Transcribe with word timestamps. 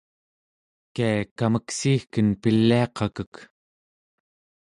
kia 0.93 1.25
kameksiigken 1.37 2.27
piliaqakek? 2.41 3.33